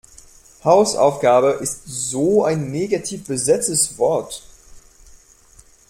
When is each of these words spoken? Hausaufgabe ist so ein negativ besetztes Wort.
Hausaufgabe 0.63 1.59
ist 1.61 1.81
so 1.85 2.43
ein 2.43 2.71
negativ 2.71 3.27
besetztes 3.27 3.99
Wort. 3.99 4.41